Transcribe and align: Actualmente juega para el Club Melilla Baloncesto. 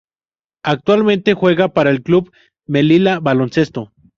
Actualmente 0.63 1.35
juega 1.35 1.73
para 1.73 1.91
el 1.91 2.01
Club 2.01 2.31
Melilla 2.65 3.19
Baloncesto. 3.19 3.93